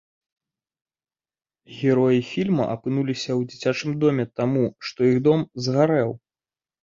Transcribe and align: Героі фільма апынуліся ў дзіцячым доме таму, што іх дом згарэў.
Героі 1.81 2.21
фільма 2.29 2.65
апынуліся 2.75 3.31
ў 3.39 3.51
дзіцячым 3.51 3.91
доме 4.05 4.25
таму, 4.41 4.63
што 4.87 4.99
іх 5.11 5.17
дом 5.27 5.47
згарэў. 5.67 6.11